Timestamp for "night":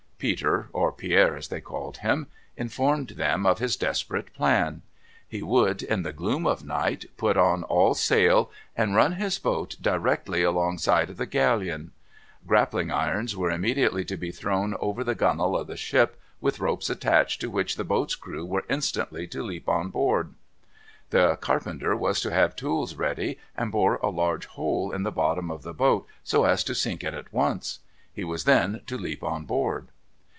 6.63-7.05